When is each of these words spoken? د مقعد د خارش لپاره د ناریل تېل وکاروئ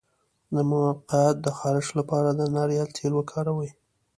د 0.53 0.55
مقعد 0.71 1.35
د 1.41 1.47
خارش 1.57 1.87
لپاره 1.99 2.29
د 2.33 2.41
ناریل 2.55 2.87
تېل 2.97 3.13
وکاروئ 3.15 3.69